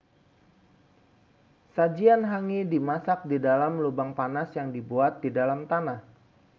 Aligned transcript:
sajian 1.77 2.21
hangi 2.31 2.59
dimasak 2.71 3.19
di 3.29 3.37
dalam 3.47 3.73
lubang 3.85 4.11
panas 4.19 4.49
yang 4.57 4.69
dibuat 4.75 5.13
di 5.23 5.29
dalam 5.37 5.59
tanah 5.71 5.99